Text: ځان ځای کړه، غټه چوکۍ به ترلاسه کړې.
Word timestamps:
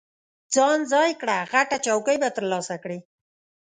ځان 0.53 0.79
ځای 0.91 1.11
کړه، 1.21 1.37
غټه 1.51 1.77
چوکۍ 1.85 2.17
به 2.21 2.29
ترلاسه 2.37 2.75
کړې. 2.83 2.99